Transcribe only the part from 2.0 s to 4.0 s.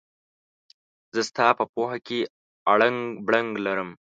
کې اړنګ بړنګ لرم.